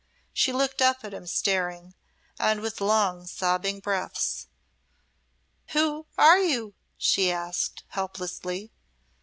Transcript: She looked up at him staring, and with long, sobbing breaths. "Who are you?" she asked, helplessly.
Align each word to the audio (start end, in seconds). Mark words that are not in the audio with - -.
She 0.33 0.51
looked 0.51 0.81
up 0.81 1.03
at 1.03 1.13
him 1.13 1.27
staring, 1.27 1.93
and 2.39 2.61
with 2.61 2.81
long, 2.81 3.27
sobbing 3.27 3.81
breaths. 3.81 4.47
"Who 5.73 6.07
are 6.17 6.39
you?" 6.39 6.73
she 6.97 7.31
asked, 7.31 7.83
helplessly. 7.89 8.71